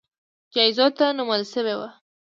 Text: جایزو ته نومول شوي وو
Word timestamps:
جایزو 0.53 0.87
ته 0.97 1.05
نومول 1.17 1.41
شوي 1.53 1.73
وو 1.79 1.87